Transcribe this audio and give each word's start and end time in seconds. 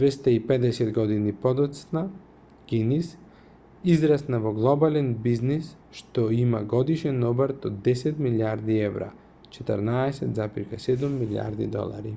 250 0.00 0.90
години 0.98 1.32
подоцна 1.46 2.02
гинис 2.72 3.08
израсна 3.94 4.40
во 4.44 4.52
глобален 4.58 5.08
бизнис 5.24 5.70
што 6.02 6.26
има 6.42 6.60
годишен 6.74 7.18
обрт 7.32 7.66
од 7.70 7.80
10 7.90 8.20
милијарди 8.28 8.78
евра 8.90 9.10
14.7 9.58 11.18
милијарди 11.24 11.68
долари 11.78 12.14